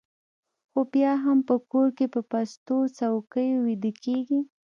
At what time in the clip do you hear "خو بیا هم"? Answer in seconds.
0.69-1.37